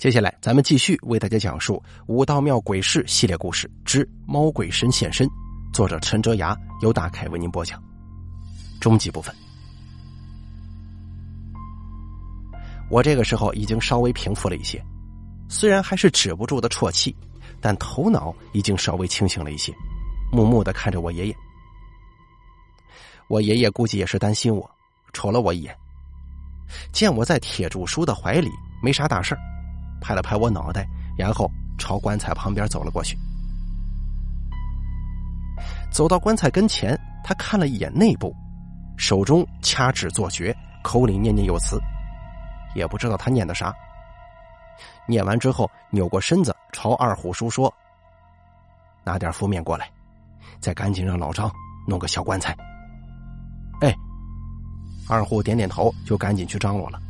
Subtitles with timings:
[0.00, 1.74] 接下来，咱们继续为大家讲述
[2.06, 5.28] 《武道庙鬼事》系列故事之《猫鬼神现身》，
[5.74, 7.78] 作者陈哲牙由大凯为您播讲。
[8.80, 9.34] 终极部分，
[12.88, 14.82] 我这个时候已经稍微平复了一些，
[15.50, 17.14] 虽然还是止不住的啜泣，
[17.60, 19.70] 但头脑已经稍微清醒了一些，
[20.32, 21.36] 木木的看着我爷爷。
[23.28, 24.70] 我爷爷估计也是担心我，
[25.12, 25.76] 瞅了我一眼，
[26.90, 28.48] 见我在铁柱叔的怀里，
[28.82, 29.40] 没啥大事儿。
[30.00, 30.86] 拍了拍我脑袋，
[31.16, 33.16] 然后朝棺材旁边走了过去。
[35.92, 38.34] 走到棺材跟前，他看了一眼内部，
[38.96, 41.80] 手中掐指作诀，口里念念有词，
[42.74, 43.74] 也不知道他念的啥。
[45.06, 47.72] 念完之后，扭过身子朝二虎叔说
[49.04, 49.90] ：“拿点敷面过来，
[50.60, 51.50] 再赶紧让老张
[51.86, 52.56] 弄个小棺材。”
[53.82, 53.94] 哎，
[55.08, 57.00] 二虎点点头，就赶紧去张罗了。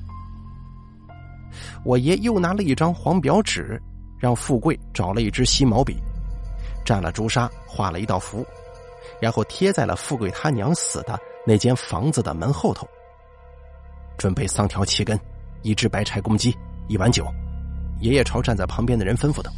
[1.85, 3.81] 我爷又拿了一张黄表纸，
[4.19, 5.97] 让富贵找了一支细毛笔，
[6.85, 8.47] 蘸了朱砂画了一道符，
[9.21, 12.87] 然后贴在了富贵他娘死的那间房子的门后头。
[14.19, 15.19] 准备桑条七根，
[15.63, 16.55] 一只白柴公鸡，
[16.89, 17.27] 一碗酒。
[18.01, 19.51] 爷爷朝站在旁边的人吩咐道：“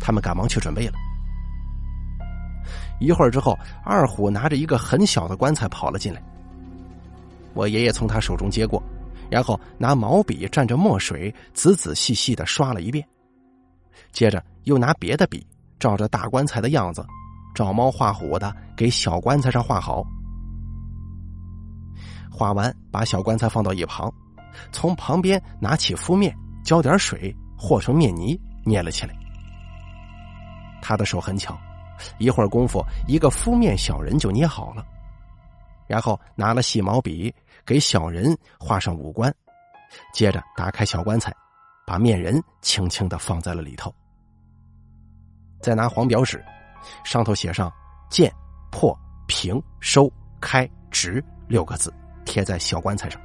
[0.00, 0.92] 他们赶忙去准备了。”
[3.00, 6.22] 一会儿之后，二虎拿着一个很小的棺材跑了进来。
[7.54, 8.82] 我爷爷从他手中接过。
[9.30, 13.06] 然后拿毛笔蘸着墨水，仔仔细细的刷了一遍，
[14.12, 15.46] 接着又拿别的笔
[15.78, 17.04] 照着大棺材的样子，
[17.54, 20.04] 照猫画虎的给小棺材上画好。
[22.30, 24.12] 画完，把小棺材放到一旁，
[24.72, 29.14] 从旁边拿起敷面，浇点水，和成面泥，捏了起来。
[30.82, 31.58] 他的手很巧，
[32.18, 34.84] 一会儿功夫，一个敷面小人就捏好了。
[35.86, 37.32] 然后拿了细毛笔。
[37.64, 39.34] 给小人画上五官，
[40.12, 41.34] 接着打开小棺材，
[41.86, 43.94] 把面人轻轻的放在了里头。
[45.62, 46.44] 再拿黄表纸，
[47.04, 47.72] 上头写上
[48.10, 48.30] “建、
[48.70, 51.92] 破、平、收、开、直”六个字，
[52.26, 53.20] 贴在小棺材上。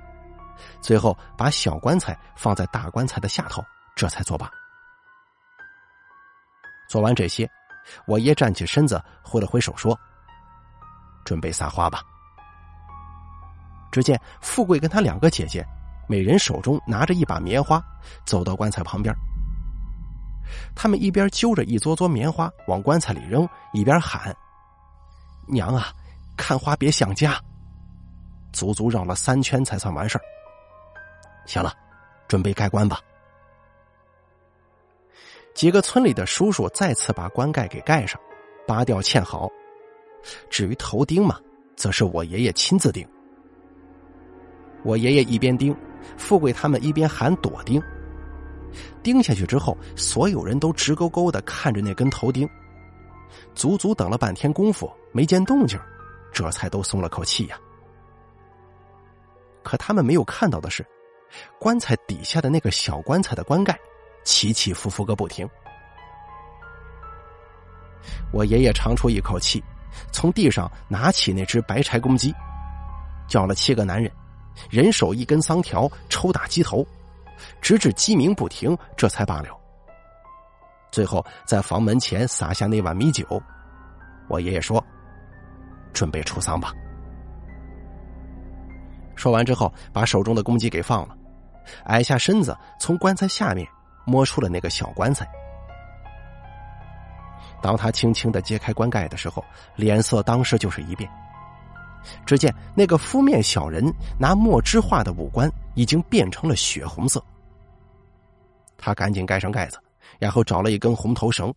[0.82, 3.64] 最后把小棺材放在大棺材的下头，
[3.96, 4.50] 这才作罢。
[6.90, 7.50] 做完这些，
[8.08, 9.98] 我爷站起身子，挥了挥手说
[11.26, 12.02] ：“准备撒花吧。”
[13.92, 15.66] 只见富贵跟他两个姐姐，
[16.08, 17.84] 每人手中拿着一把棉花，
[18.26, 19.14] 走到棺材旁边。
[20.76, 24.36] 他们一边揪着一撮撮棉花往棺材里扔，一边喊
[25.48, 25.94] ：“娘啊，
[26.36, 27.40] 看花别想家！”
[28.52, 30.22] 足足绕了三圈才算完事儿。
[31.46, 31.72] 行了，
[32.28, 33.00] 准备盖棺吧。
[35.54, 38.20] 几个村里的叔叔再次把棺盖给盖上，
[38.66, 39.50] 拔掉嵌好。
[40.50, 41.40] 至于头钉嘛，
[41.76, 43.08] 则是我爷爷亲自钉。
[44.84, 45.76] 我爷爷一边钉，
[46.18, 47.82] 富贵他们一边喊“躲钉”。
[49.02, 52.48] 钉下去之后，所有人都直勾勾的看着那根头钉，
[53.56, 55.80] 足足等了半天功夫没见动静，
[56.32, 57.58] 这才都松了口气呀。
[59.64, 60.86] 可他们没有看到的是，
[61.60, 63.78] 棺材底下的那个小棺材的棺盖
[64.24, 65.48] 起起伏伏个不停。
[68.32, 69.64] 我爷爷长出一口气，
[70.12, 72.34] 从地上拿起那只白柴公鸡，
[73.28, 74.12] 叫了七个男人。
[74.70, 76.86] 人手一根桑条，抽打鸡头，
[77.62, 79.58] 直至鸡鸣不停，这才罢了。
[80.92, 83.42] 最后在房门前撒下那碗米酒，
[84.28, 84.84] 我爷爷说
[85.94, 86.74] ：“准备出丧吧。”
[89.16, 91.16] 说完之后，把手中的公鸡给放了，
[91.86, 93.68] 矮下身子，从棺材下面
[94.06, 95.28] 摸出了那个小棺材。
[97.62, 99.44] 当他轻轻的揭开棺盖的时候，
[99.76, 101.10] 脸色当时就是一变。
[102.26, 103.84] 只见那个敷面小人
[104.18, 107.24] 拿墨汁画的五官已经变成了血红色。
[108.78, 109.78] 他赶紧盖上盖子，
[110.20, 111.54] 然后找了一根红头绳，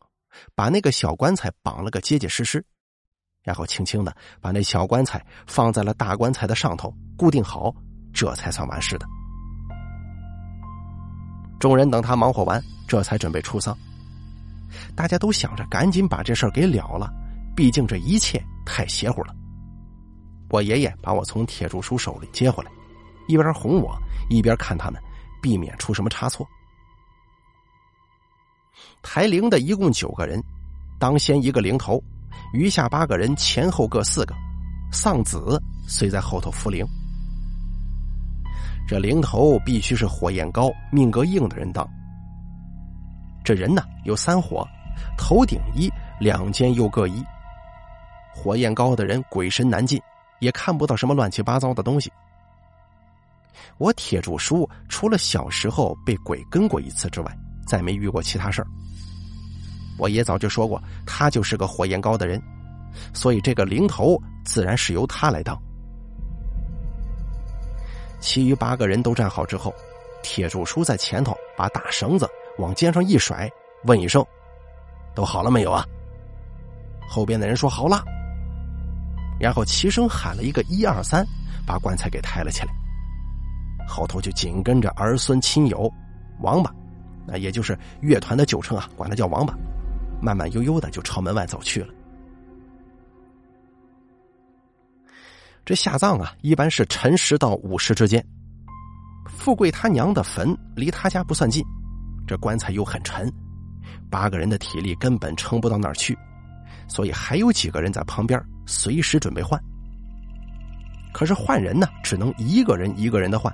[0.55, 2.65] 把那个小棺材绑了个结结实实，
[3.43, 7.73] 然后轻轻的把那小棺材放在了大棺材的上头，固定好，
[8.13, 9.07] 这才算完事的。
[11.61, 13.77] 众人等他忙活完，这才准备出丧。
[14.97, 17.09] 大家都想着赶紧把这事儿给了了，
[17.55, 19.33] 毕竟这一切太邪乎了。
[20.53, 22.71] 我爷爷把我从铁柱叔手里接回来，
[23.27, 23.97] 一边哄我，
[24.29, 25.03] 一边看他们，
[25.41, 26.47] 避免出什么差错。
[29.01, 30.45] 抬灵的一共九个人，
[30.99, 31.99] 当先一个灵头，
[32.53, 34.35] 余下八个人前后各四个，
[34.93, 35.59] 丧子
[35.89, 36.85] 随在后头扶灵。
[38.87, 41.89] 这灵头必须是火焰高、命格硬的人当。
[43.43, 44.69] 这人呢有三火，
[45.17, 45.91] 头顶一，
[46.21, 47.25] 两肩又各一。
[48.35, 49.99] 火焰高的人鬼神难进。
[50.43, 52.13] 也看不到什么乱七八糟的东西。
[53.79, 57.33] 我铁柱叔除了小时候被鬼跟过一次之外，
[57.65, 58.67] 再没遇过其他事儿。
[59.99, 62.43] 我爷早就说过，他就是个火焰高的人，
[63.15, 65.57] 所以这个灵头自然是由他来当。
[68.19, 69.73] 其余八个人都站好之后，
[70.25, 72.29] 铁柱叔在前头把大绳子
[72.59, 73.49] 往肩上一甩，
[73.85, 74.25] 问一声
[75.15, 75.87] ：“都好了没有啊？”
[77.09, 78.03] 后边的人说：“好了。”
[79.39, 81.27] 然后齐声喊了一个“一二三”，
[81.67, 82.73] 把棺材给抬了起来。
[83.87, 85.93] 后头就紧跟着儿孙亲友，
[86.41, 86.73] 王八，
[87.27, 89.55] 那也就是乐团的旧称啊，管他叫王八，
[90.21, 91.93] 慢慢悠悠的就朝门外走去了。
[95.65, 98.25] 这下葬啊，一般是辰时到午时之间。
[99.27, 101.65] 富贵他娘的坟离他家不算近，
[102.27, 103.33] 这棺材又很沉，
[104.11, 106.17] 八个人的体力根本撑不到那儿去，
[106.93, 109.59] 所以还有几个人在旁边随时准备换。
[111.11, 113.51] 可是换人呢，只能一个人一个人的换。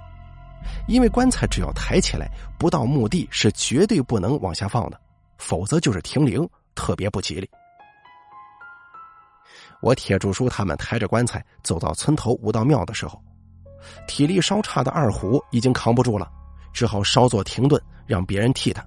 [0.88, 5.00] 因为棺材只要抬起来，不到墓地是绝对不能往下放的，
[5.38, 7.48] 否则就是停灵，特别不吉利。
[9.80, 13.22] 我铁柱叔他们抬着棺材走到村头五道庙的时候，
[14.08, 16.28] 体力稍差的二虎已经扛不住了，
[16.72, 18.84] 只好稍作停顿，让别人替他。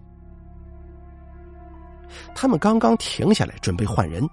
[2.33, 4.27] 他们刚刚停下来准备换人，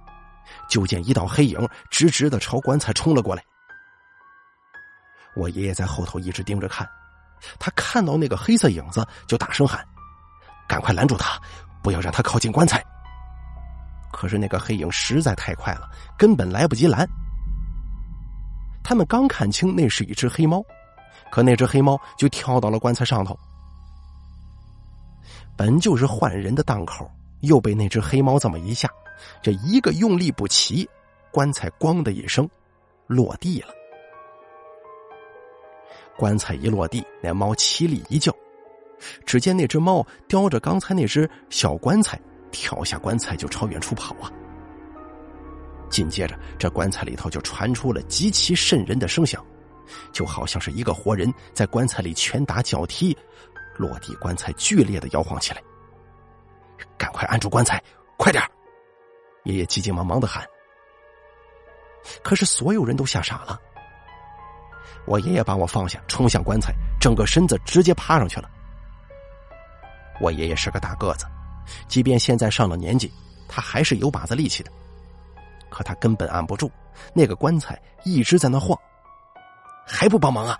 [0.69, 3.43] 就见一道黑影直直的朝棺材冲了过来。
[5.37, 6.89] 我爷爷在后头一直盯着看。
[7.57, 9.87] 他看到那个黑色影子，就大声喊
[10.67, 11.41] ：“赶快拦住他，
[11.85, 12.85] 不要让他靠近棺材！”
[14.13, 15.89] 可是那个黑影实在太快了，
[16.19, 17.09] 根本来不及拦。
[18.83, 20.61] 他们刚看清那是一只黑猫，
[21.31, 23.39] 可那只黑猫就跳到了棺材上头。
[25.57, 27.09] 本就是换人的档口，
[27.41, 28.91] 又被那只黑猫这么一下，
[29.43, 30.89] 这一个用力不齐，
[31.31, 32.49] 棺材“咣”的一声
[33.07, 33.69] 落地了。
[36.17, 38.35] 棺材一落地，那猫凄厉一叫。
[39.25, 42.21] 只见那只猫叼着刚才那只小棺材，
[42.51, 44.29] 跳下棺材就朝远处跑啊！
[45.89, 49.45] 紧接着，这棺材里头就传出了极其瘆人的声响，
[50.13, 53.17] 就好像是一个活人在棺材里拳打脚踢，
[53.77, 55.63] 落地棺材剧烈的摇晃起来。
[56.97, 57.83] 赶快按住棺材，
[58.17, 58.43] 快点
[59.45, 60.47] 爷爷急急忙忙的喊。
[62.23, 63.61] 可是所有人都吓傻了。
[65.07, 68.51] 我爷爷把我放下，冲向棺材，整个身子直接趴上去了。
[70.21, 71.27] 我爷爷是个大个子，
[71.87, 73.13] 即便现在上了年纪，
[73.49, 74.71] 他还是有把子力气的。
[75.71, 76.71] 可他根本按不住，
[77.15, 78.79] 那个棺材一直在那晃，
[79.87, 80.59] 还不帮忙啊！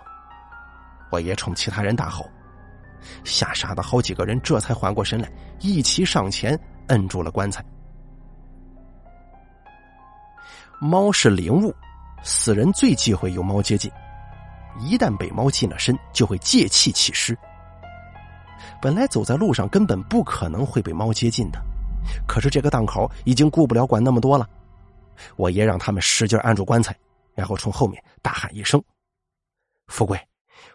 [1.11, 2.29] 我爷冲其他人大吼，
[3.23, 7.63] 吓傻的好几个人这才缓过神来，一齐上前摁住了棺材。
[10.79, 11.75] 猫是灵物，
[12.23, 13.91] 死人最忌讳有猫接近。
[14.79, 17.37] 一旦被猫近了身，就会借气起尸。
[18.81, 21.59] 本来走在路上根本不可能会被猫接近的，
[22.25, 24.47] 可是这个档口已经顾不了管那么多了。
[25.35, 26.95] 我爷让他们使劲按住棺材，
[27.35, 28.81] 然后从后面大喊一声
[29.87, 30.17] ：“富贵，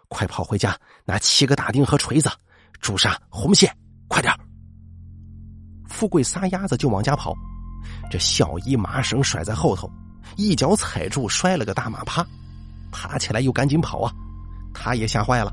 [0.09, 2.31] 快跑回家拿七个大钉和锤子，
[2.81, 3.75] 朱砂、红线，
[4.09, 4.33] 快点！”
[5.89, 7.35] 富贵撒丫子就往家跑，
[8.11, 9.91] 这孝衣麻绳甩在后头，
[10.37, 12.27] 一脚踩住，摔了个大马趴。
[12.91, 14.13] 爬起来又赶紧跑啊！
[14.73, 15.53] 他也吓坏了。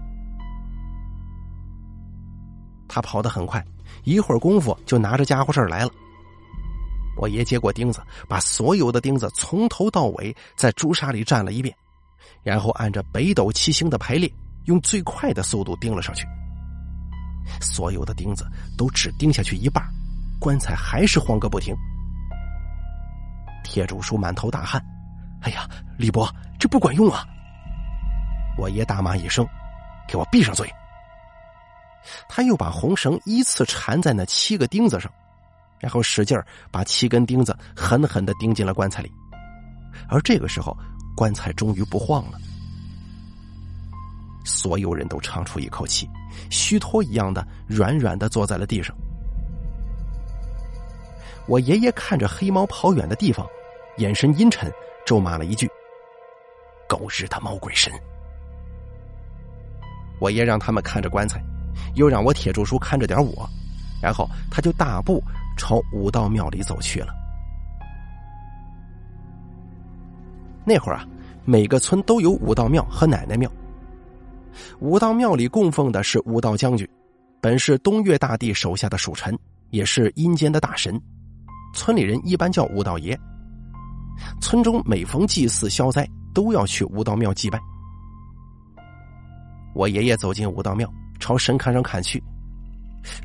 [2.88, 3.63] 他跑得很快，
[4.04, 5.92] 一会儿功夫就拿着家伙事儿来了。
[7.18, 11.76] 我爷接过钉子，把所有的钉子从头到尾在朱砂里蘸了一遍，
[12.44, 14.31] 然后按着北斗七星的排列，
[14.66, 16.26] 用最快的速度钉了上去。
[17.59, 18.45] 所有的钉子
[18.78, 19.83] 都只钉下去一半，
[20.40, 21.76] 棺材还是晃个不停。
[23.64, 24.83] 铁柱叔满头大汗。
[25.42, 27.26] 哎呀，李伯，这不管用啊！
[28.57, 29.44] 我爷大骂一声
[30.07, 30.71] ：“给我闭上嘴！”
[32.30, 35.11] 他又把红绳依次缠在那七个钉子上，
[35.80, 39.11] 然后使劲把七根钉子狠狠的钉进了棺材里。
[40.07, 40.78] 而这个时候，
[41.21, 42.40] 棺材终于不晃了，
[44.44, 46.09] 所有人都长出一口气，
[46.49, 48.95] 虚脱一样的软软的坐在了地上。
[51.45, 53.45] 我爷爷看着黑猫跑远的地方，
[53.97, 54.68] 眼神阴沉。
[55.06, 55.69] 咒骂了一句
[56.90, 57.94] ：“狗日的猫鬼神！”
[60.19, 61.40] 我爷让他们看着棺材，
[61.94, 63.47] 又让我铁柱叔看着点我，
[64.01, 65.23] 然后他就大步
[65.56, 67.13] 朝武道庙里走去了。
[70.71, 71.06] 那会儿啊，
[71.44, 73.51] 每个村都有武道庙和奶奶庙。
[74.80, 76.87] 武道庙里供奉的是武道将军，
[77.42, 79.37] 本是东岳大帝手下的属臣，
[79.71, 80.97] 也是阴间的大神，
[81.73, 83.19] 村里人一般叫武道爷。
[84.40, 87.59] 村中每逢祭祀消灾，都要去武道庙祭拜。
[89.75, 92.23] 我爷爷走进武道庙，朝神龛上看去，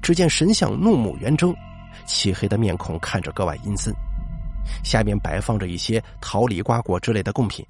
[0.02, 1.54] 只见神像怒目圆睁，
[2.06, 3.94] 漆黑的面孔看着格外阴森，
[4.84, 7.66] 下面摆放着一些桃李瓜果之类的贡品，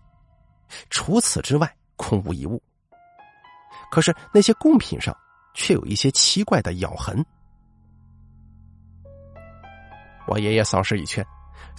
[0.91, 2.62] 除此之外空无一物。
[3.91, 5.17] 可是那些贡品上
[5.55, 7.25] 却有一些奇怪的咬痕。
[10.26, 11.25] 我爷爷扫视一圈，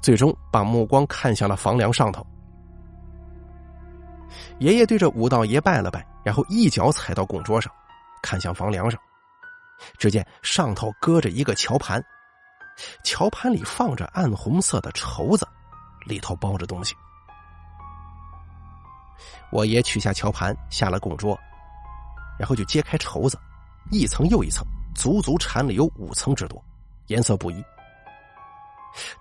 [0.02, 2.26] 最终把目光看向了房梁上头。
[4.60, 7.72] 爷爷对着武道爷拜了拜，然后一脚踩到供桌上，
[8.24, 9.00] 看向房梁上，
[9.98, 12.04] 只见上头搁着一个桥盘，
[13.04, 15.48] 桥盘里放着暗红色的绸子，
[16.06, 16.96] 里头包着东西。
[19.52, 21.38] 我爷取下桥盘，下了供桌，
[22.38, 23.40] 然后就揭开绸子，
[23.92, 26.64] 一层又一层，足足缠了有五层之多，
[27.08, 27.64] 颜色不一。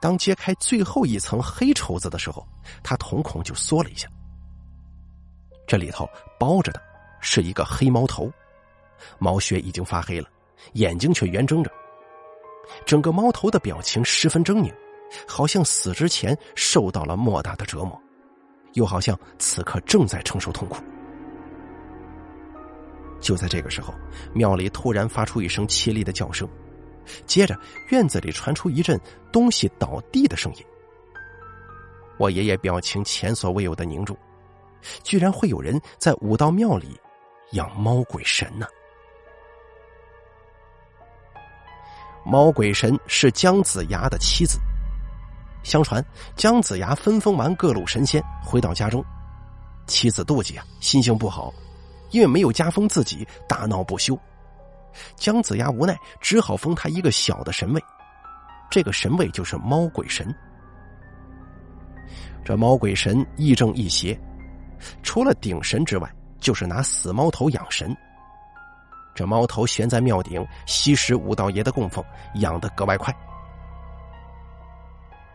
[0.00, 2.46] 当揭开最后一层黑绸子的时候，
[2.82, 4.08] 他瞳孔就缩了一下。
[5.66, 6.08] 这里头
[6.38, 6.80] 包着的
[7.20, 8.30] 是一个黑猫头，
[9.18, 10.28] 毛血已经发黑了，
[10.74, 11.70] 眼睛却圆睁着。
[12.84, 14.72] 整个猫头的表情十分狰狞，
[15.26, 18.00] 好像死之前受到了莫大的折磨，
[18.74, 20.82] 又好像此刻正在承受痛苦。
[23.20, 23.94] 就在这个时候，
[24.32, 26.48] 庙里突然发出一声凄厉的叫声，
[27.24, 27.58] 接着
[27.88, 29.00] 院子里传出一阵
[29.32, 30.64] 东西倒地的声音。
[32.18, 34.16] 我爷爷表情前所未有的凝重。
[35.02, 36.96] 居然会有人在武道庙里
[37.52, 38.66] 养猫鬼神呢？
[42.28, 44.58] 猫鬼神是姜子牙的妻子。
[45.62, 46.04] 相传
[46.34, 49.04] 姜子牙分封完各路神仙，回到家中，
[49.86, 51.54] 妻子妒忌啊，心情不好，
[52.10, 54.18] 因为没有加封自己，大闹不休。
[55.14, 57.80] 姜子牙无奈，只好封他一个小的神位，
[58.68, 60.34] 这个神位就是猫鬼神。
[62.44, 64.18] 这猫鬼神亦正亦邪。
[65.04, 67.96] 除了顶神之外，就是拿死猫头养神。
[69.16, 72.04] 这猫头悬在庙顶，吸食武道爷的供奉，
[72.34, 73.16] 养得格外快。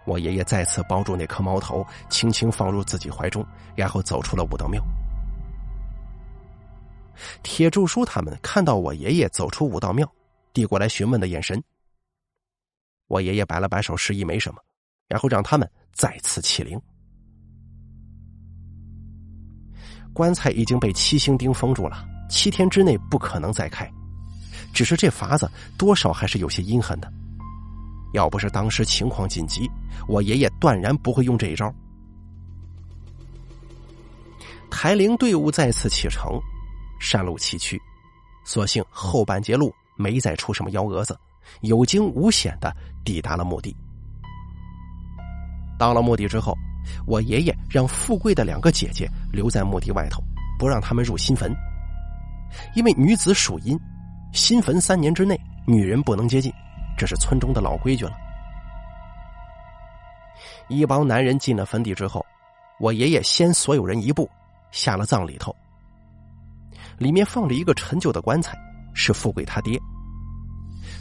[0.05, 3.43] 我爷爷再次抱住那颗猫头，轻轻放入自己怀中，
[3.75, 4.79] 然后走出了武道庙。
[7.41, 10.07] 铁柱叔他们看到我爷爷走出武道庙，
[10.53, 11.61] 递过来询问的眼神。
[13.07, 14.61] 我爷爷摆了摆手，示意没什么，
[15.07, 16.79] 然后让他们再次起灵。
[20.13, 23.87] 棺材已经被七星钉封住了，七天之内不可能再开。
[24.73, 27.11] 只是这法子多少还是有些阴狠的。
[28.13, 29.69] 要不是当时情况紧急，
[30.07, 31.71] 我爷爷断然不会用这一招。
[34.69, 36.39] 抬灵队伍再次启程，
[36.99, 37.77] 山路崎岖，
[38.45, 41.19] 所幸后半截路没再出什么幺蛾子，
[41.61, 42.73] 有惊无险的
[43.03, 43.75] 抵达了墓地。
[45.77, 46.57] 到了墓地之后。
[47.05, 50.19] 我爷爷让富贵的两个姐姐留在墓地外头，
[50.57, 51.55] 不让他们入新坟，
[52.73, 53.79] 因为女子属阴，
[54.33, 56.51] 新坟三年之内女人不能接近，
[56.97, 58.13] 这是村中的老规矩了。
[60.67, 62.25] 一帮男人进了坟地之后，
[62.79, 64.29] 我爷爷先所有人一步
[64.71, 65.55] 下了葬里头，
[66.97, 68.57] 里面放着一个陈旧的棺材，
[68.93, 69.79] 是富贵他爹。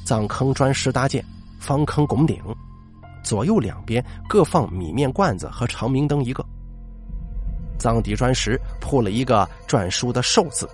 [0.04, 1.24] 葬坑砖石搭建，
[1.58, 2.42] 方坑拱顶。
[3.22, 6.44] 左右两边各放米面罐子和长明灯一个，
[7.78, 10.68] 葬底砖石铺了一个篆书的“寿”字。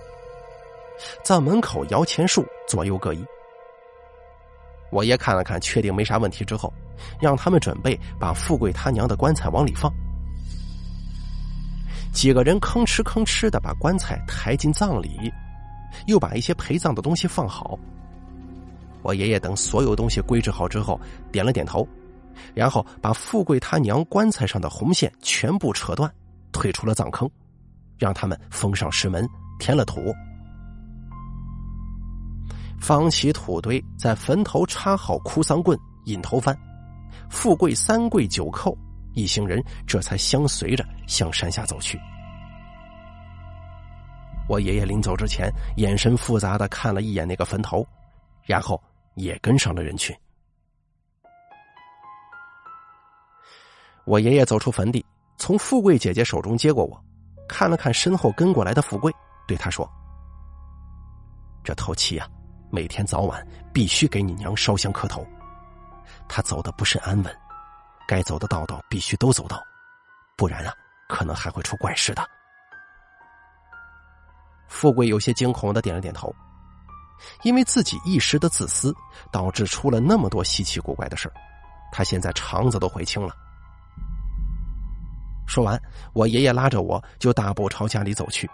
[1.23, 3.25] 葬门口摇钱树左右各一。
[4.89, 6.73] 我爷看了看，确定没啥问题之后，
[7.19, 9.91] 让他们准备把富贵他娘的棺材往里放。
[12.13, 15.31] 几个人吭哧吭哧的把棺材抬进葬里，
[16.07, 17.77] 又把一些陪葬的东西放好。
[19.03, 20.99] 我爷爷等所有东西归置好之后，
[21.31, 21.87] 点了点头。
[22.53, 26.11] 然后把富贵他娘棺材上的红线全部扯断，
[26.51, 27.29] 退出了葬坑，
[27.97, 29.27] 让他们封上石门，
[29.59, 30.13] 填了土，
[32.79, 36.55] 方起土堆，在坟头插好哭丧棍、引头幡，
[37.29, 38.75] 富贵三跪九叩，
[39.13, 41.99] 一行人这才相随着向山下走去。
[44.47, 47.85] 我爷爷临走之前，眼神复杂的看了一眼那个坟头，
[48.43, 48.81] 然后
[49.15, 50.15] 也跟上了人群。
[54.05, 55.05] 我爷爷走出坟地，
[55.37, 57.03] 从富贵姐姐手中接过我，
[57.49, 59.11] 看了看身后跟过来的富贵，
[59.45, 59.85] 对他说
[61.61, 62.25] ：“这头七啊，
[62.69, 65.25] 每天早晚必须给你娘烧香磕头。
[66.27, 67.39] 他走的不是安稳，
[68.07, 69.61] 该走的道道必须都走到，
[70.35, 70.73] 不然啊，
[71.07, 72.27] 可能还会出怪事的。”
[74.67, 76.33] 富贵有些惊恐的点了点头，
[77.43, 78.93] 因为自己一时的自私，
[79.31, 81.31] 导致出了那么多稀奇古怪的事
[81.91, 83.33] 他现在肠子都悔青了。
[85.47, 85.81] 说完，
[86.11, 88.49] 我爷爷拉着我就大步朝家里走去。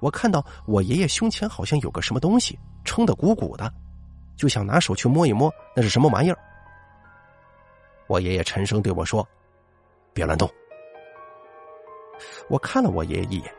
[0.00, 3.72] 我看到我爷爷胸前好像有个什么东西撑得鼓鼓的，
[4.36, 6.38] 就想拿手去摸一摸，那是什么玩意儿？
[8.06, 9.26] 我爷爷沉声对我说
[10.14, 10.50] ：“别乱动。”
[12.48, 13.54] 我看了我爷爷一眼，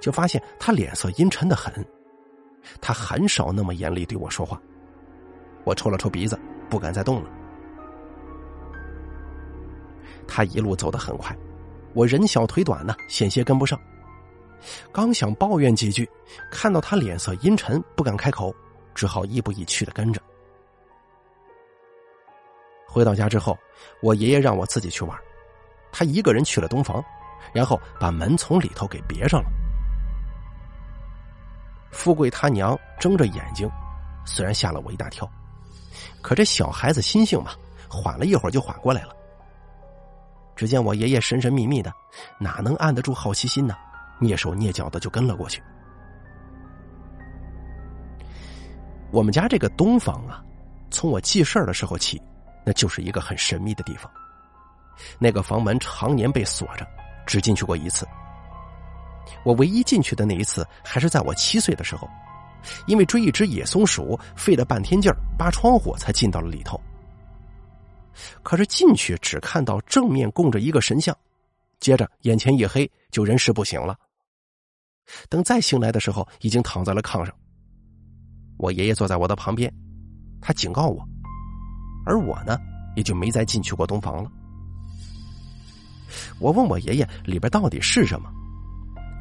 [0.00, 1.72] 就发现他脸色阴沉的很，
[2.80, 4.60] 他很少那么严厉对我说话。
[5.64, 6.38] 我抽了抽鼻子，
[6.68, 7.30] 不敢再动了。
[10.26, 11.36] 他一路走得很快，
[11.94, 13.80] 我人小腿短呢，险些跟不上。
[14.92, 16.08] 刚想抱怨几句，
[16.50, 18.54] 看到他脸色阴沉，不敢开口，
[18.94, 20.20] 只好亦步亦趋的跟着。
[22.86, 23.56] 回到家之后，
[24.02, 25.18] 我爷爷让我自己去玩，
[25.92, 27.04] 他一个人去了东房，
[27.52, 29.48] 然后把门从里头给别上了。
[31.90, 33.70] 富贵他娘睁着眼睛，
[34.24, 35.30] 虽然吓了我一大跳，
[36.22, 37.52] 可这小孩子心性嘛，
[37.88, 39.14] 缓了一会儿就缓过来了。
[40.56, 41.92] 只见我爷爷神神秘秘的，
[42.38, 43.76] 哪能按得住好奇心呢？
[44.20, 45.62] 蹑手蹑脚的就跟了过去。
[49.10, 50.44] 我们家这个东房啊，
[50.90, 52.20] 从我记事儿的时候起，
[52.64, 54.10] 那就是一个很神秘的地方。
[55.18, 56.86] 那个房门常年被锁着，
[57.26, 58.06] 只进去过一次。
[59.44, 62.08] 我唯一进去的那一次，还是在我七岁的时候，
[62.86, 66.80] 因为追一只野松鼠，费了半天劲儿扒窗户才进到了里头。
[68.42, 71.16] 可是进去只看到正面供着一个神像，
[71.78, 73.96] 接着眼前一黑，就人事不省了。
[75.28, 77.34] 等再醒来的时候，已经躺在了炕上。
[78.58, 79.72] 我爷爷坐在我的旁边，
[80.40, 81.06] 他警告我，
[82.04, 82.58] 而我呢，
[82.96, 84.30] 也就没再进去过东房了。
[86.40, 88.30] 我问我爷爷里边到底是什么，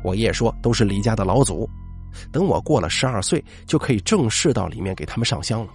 [0.04, 1.70] 我爷爷说都是李家的老祖，
[2.32, 5.74] 等我过了十二岁，就可以正式到里面给他们上香了。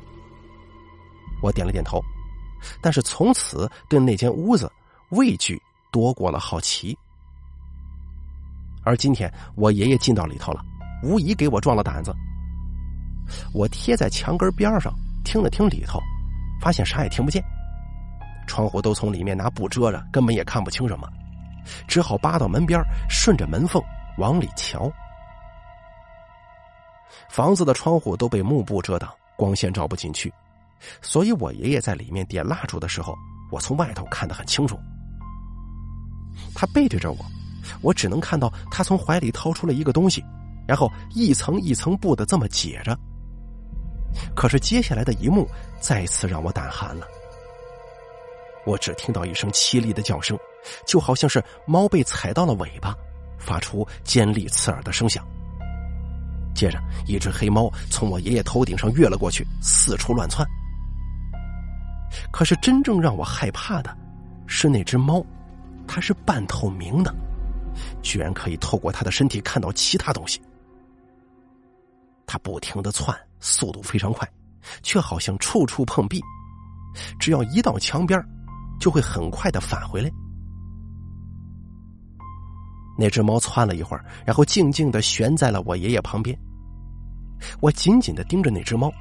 [1.42, 2.00] 我点了点头，
[2.80, 4.70] 但是从此对那间屋子
[5.10, 5.60] 畏惧
[5.92, 6.96] 多过了好奇。
[8.84, 10.64] 而今天我爷爷进到里头了，
[11.02, 12.14] 无疑给我壮了胆子。
[13.54, 14.92] 我贴在墙根边上
[15.24, 16.00] 听了听里头，
[16.60, 17.42] 发现啥也听不见，
[18.46, 21.08] 窗户都从里面拿布遮着，根本也看不清什么，
[21.86, 23.82] 只好扒到门边，顺着门缝
[24.18, 24.90] 往里瞧。
[27.28, 30.32] 房子的窗户都被幕布遮挡，光线照不进去，
[31.00, 33.16] 所以我爷爷在里面点蜡烛的时候，
[33.50, 34.78] 我从外头看得很清楚。
[36.54, 37.24] 他背对着我。
[37.80, 40.24] 我只能看到他从怀里掏出了一个东西，
[40.66, 42.98] 然后一层一层布的这么解着。
[44.34, 45.48] 可是接下来的一幕
[45.80, 47.06] 再次让我胆寒了。
[48.64, 50.38] 我只听到一声凄厉的叫声，
[50.86, 52.94] 就好像是猫被踩到了尾巴，
[53.38, 55.26] 发出尖利刺耳的声响。
[56.54, 60.46] 接着，一只黑猫从我爷爷头顶上跃了过去，四处乱窜。
[62.30, 63.96] 可是真正让我害怕的，
[64.46, 65.24] 是那只猫，
[65.88, 67.12] 它是半透明的。
[68.02, 70.40] 居然可以透过他的身体看到其他东西。
[72.26, 74.28] 他不停的窜，速度非常快，
[74.82, 76.20] 却好像处处碰壁。
[77.18, 78.22] 只要一到墙边，
[78.80, 80.10] 就会很快的返回来。
[82.98, 86.38] 那只猫窜了一会儿，然后静静的悬在了我爷爷旁边。
[87.60, 88.92] 我紧紧的盯着那只猫，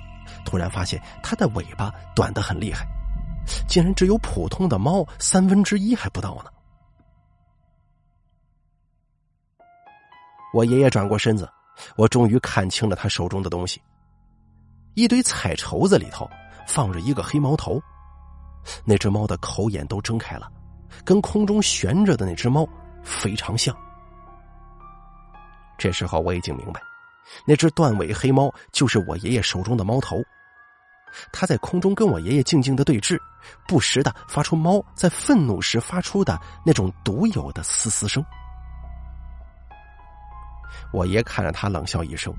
[0.46, 2.88] 突然发现它的尾巴短的很厉害，
[3.68, 6.46] 竟然只有普通的猫三分之一还不到呢。
[10.54, 11.50] 我爷爷转过身子，
[11.96, 13.82] 我终于看清了他手中的东西。
[14.94, 16.30] 一堆彩绸子里头
[16.68, 17.82] 放着一个黑猫头，
[18.86, 20.52] 那只猫的口眼都睁开了，
[21.06, 22.68] 跟空中悬着的那只猫
[23.02, 23.76] 非常像。
[25.78, 26.82] 这时候我已经明白，
[27.46, 30.22] 那只断尾黑猫就是我爷爷手中的猫头。
[31.32, 33.20] 它在空中跟我爷爷静静的对峙，
[33.68, 38.24] 不时的发出猫在愤怒时发出的那种独有的嘶嘶声。
[40.92, 42.34] 我爷看着他冷笑一声，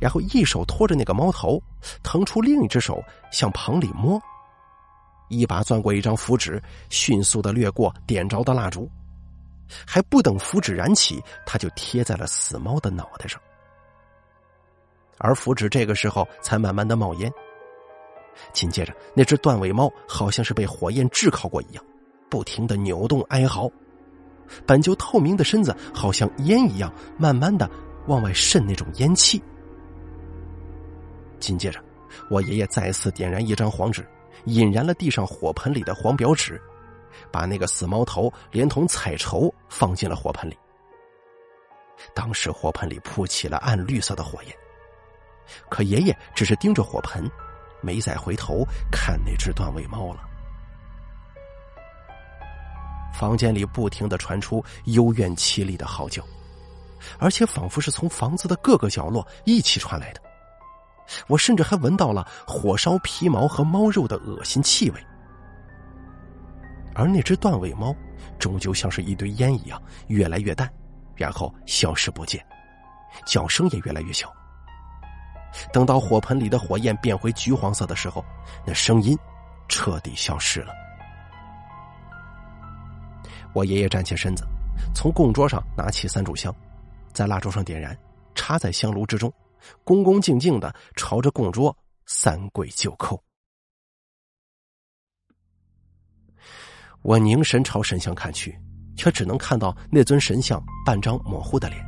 [0.00, 1.62] 然后一手托着那个猫头，
[2.02, 4.20] 腾出另一只手向棚里摸，
[5.28, 8.90] 一把攥过一张符纸，迅速的掠过点着的蜡烛，
[9.86, 13.40] 还不等符纸燃起，他就贴在了死猫的脑袋上，
[15.18, 17.32] 而符纸这个时候才慢慢的冒烟。
[18.52, 21.84] 紧接着，那只断尾猫好像是被火焰炙烤过一样，
[22.30, 23.70] 不停的扭动哀嚎。
[24.66, 27.68] 本就透明的身子，好像烟一样，慢慢的
[28.06, 29.42] 往外渗那种烟气。
[31.38, 31.82] 紧接着，
[32.28, 34.06] 我爷爷再次点燃一张黄纸，
[34.44, 36.60] 引燃了地上火盆里的黄表纸，
[37.30, 40.56] 把那个死猫头连同彩绸放进了火盆里。
[42.14, 44.54] 当时火盆里扑起了暗绿色的火焰，
[45.68, 47.30] 可爷爷只是盯着火盆，
[47.82, 50.29] 没再回头看那只断尾猫了。
[53.12, 56.22] 房间里不停的传出幽怨凄厉的嚎叫，
[57.18, 60.20] 而且仿佛是从房子的各个角落一起传来的。
[61.26, 65.06] 我甚至还闻到了火烧皮毛和猫肉的恶心气味。
[66.94, 67.94] 而那只断尾猫，
[68.38, 70.72] 终究像是一堆烟一样，越来越淡，
[71.16, 72.44] 然后消失不见，
[73.26, 74.32] 叫声也越来越小。
[75.72, 78.24] 等到火盆里的火焰变回橘黄色的时候，
[78.64, 79.18] 那声音
[79.68, 80.72] 彻底消失了。
[83.52, 84.44] 我爷爷站起身子，
[84.94, 86.54] 从供桌上拿起三炷香，
[87.12, 87.96] 在蜡烛上点燃，
[88.34, 89.32] 插在香炉之中，
[89.84, 93.18] 恭恭敬敬的朝着供桌三跪九叩。
[97.02, 98.56] 我凝神朝神像看去，
[98.94, 101.84] 却只能看到那尊神像半张模糊的脸。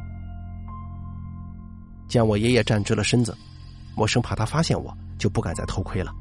[2.09, 3.37] 见我爷爷站直了身子，
[3.97, 6.13] 我生怕他发现我，就不敢再偷窥了，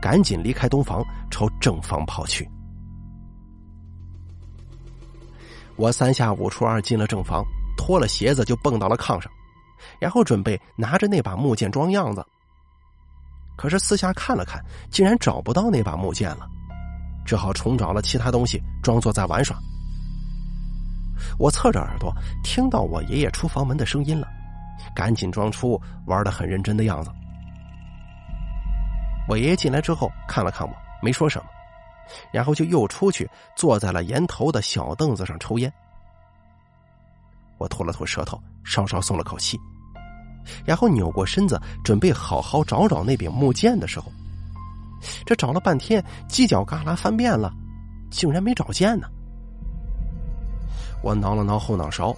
[0.00, 2.48] 赶紧离开东房，朝正房跑去。
[5.80, 7.42] 我三下五除二进了正房，
[7.74, 9.32] 脱了鞋子就蹦到了炕上，
[9.98, 12.22] 然后准备拿着那把木剑装样子。
[13.56, 16.46] 可是四下看了看，竟然找不到那把木剑了。
[17.24, 19.56] 只好重找了其他东西，装作在玩耍。
[21.38, 22.14] 我侧着耳朵
[22.44, 24.28] 听到我爷爷出房门的声音了，
[24.94, 27.10] 赶紧装出玩的很认真的样子。
[29.26, 31.48] 我爷爷进来之后看了看我，没说什么，
[32.32, 35.72] 然后就又出去坐在了檐头的小凳子上抽烟。
[37.58, 39.58] 我吐了吐舌头，稍稍松了口气，
[40.64, 44.10] 然后扭过身子准备好好找找那柄木剑的时候。
[45.24, 47.52] 这找了半天，犄角旮旯翻遍了，
[48.10, 49.08] 竟然没找见呢。
[51.02, 52.14] 我挠了挠后脑勺，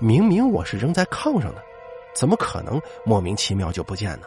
[0.00, 1.62] 明明我是扔在炕上的，
[2.14, 4.26] 怎么可能莫名其妙就不见呢？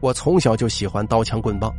[0.00, 1.74] 我从小就喜欢刀枪棍棒，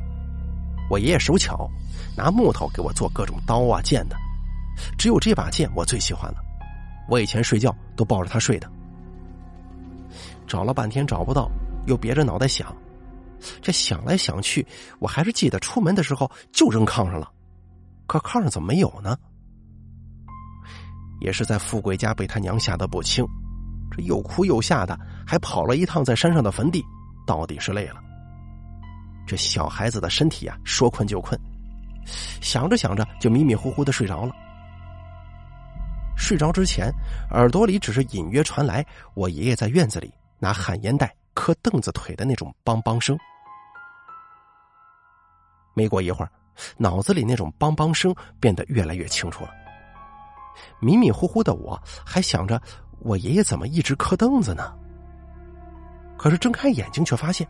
[0.89, 1.69] 我爷爷手巧，
[2.15, 4.15] 拿木头给我做各种刀啊剑的，
[4.97, 6.38] 只有这把剑我最喜欢了。
[7.10, 8.69] 我以前睡觉都抱着它睡的。
[10.47, 11.50] 找了半天找不到，
[11.86, 12.76] 又别着脑袋想。
[13.62, 14.65] 这想来想去，
[15.00, 17.30] 我还是记得出门的时候就扔炕上了，
[18.08, 19.17] 可炕上怎么没有呢？
[21.19, 23.26] 也是在富贵家被他娘吓得不轻，
[23.91, 26.84] 这又哭又吓的，还跑了一趟在山上的坟地，
[27.26, 28.02] 到底是累了。
[29.28, 31.40] 这小孩子的身体啊，说困就困，
[32.42, 34.34] 想着想着就迷迷糊糊的睡着了。
[36.18, 36.90] 睡着之前，
[37.32, 41.13] 耳朵里只是隐约传来我爷爷在院子里拿旱烟袋。
[41.34, 43.16] 磕凳子腿的那种梆梆声，
[45.76, 46.32] 没过一会儿，
[46.78, 49.52] 脑子里那种梆梆声变得越来越清楚了。
[50.80, 52.60] 迷迷糊糊的我还想着，
[53.02, 54.74] 我爷爷怎么一直磕凳子呢？
[56.18, 57.48] 可是睁开眼睛，却发现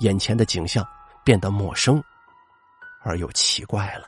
[0.00, 0.84] 眼前的景象
[1.24, 2.02] 变得陌生
[3.02, 4.06] 而又奇怪了。